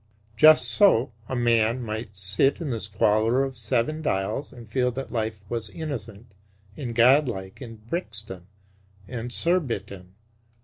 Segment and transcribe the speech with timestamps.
[0.35, 5.11] Just so a man might sit in the squalor of Seven Dials and feel that
[5.11, 6.33] life was innocent
[6.75, 8.47] and godlike in Brixton
[9.07, 10.15] and Surbiton.